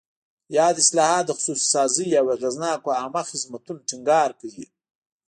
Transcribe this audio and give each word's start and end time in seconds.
یاد 0.57 0.75
اصلاحات 0.83 1.23
د 1.27 1.31
خصوصي 1.37 1.67
سازۍ 1.73 2.09
او 2.19 2.25
اغېزناکو 2.35 2.95
عامه 2.99 3.21
خدمتونو 3.29 3.85
ټینګار 3.89 4.29
کوي. 4.39 4.65